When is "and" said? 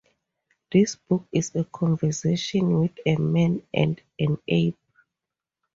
3.71-4.01